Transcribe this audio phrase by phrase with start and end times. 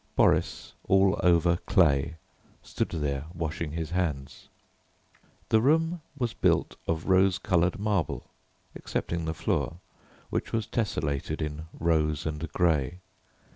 [0.15, 2.15] Boris, all over clay,
[2.63, 4.49] stood there washing his hands.
[5.49, 8.31] The room was built of rose coloured marble
[8.75, 9.77] excepting the floor,
[10.31, 13.01] which was tessellated in rose and grey.